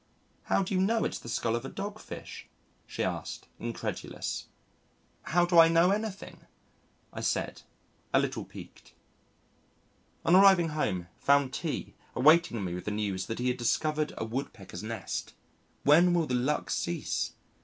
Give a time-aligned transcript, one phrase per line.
[0.45, 2.47] "How do you know it's the skull of a dog fish?"
[2.87, 4.47] she asked, incredulous.
[5.21, 6.47] "How do I know anything?"
[7.13, 7.61] I said,
[8.11, 8.93] a little piqued.
[10.25, 14.25] On arriving home found T awaiting me with the news that he had discovered a
[14.25, 15.35] Woodpecker's nest.
[15.83, 17.33] When will the luck cease?